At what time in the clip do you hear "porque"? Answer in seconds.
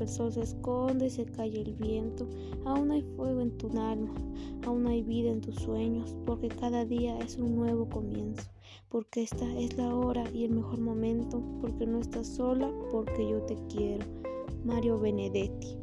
6.26-6.48, 8.88-9.22, 11.60-11.86, 12.90-13.28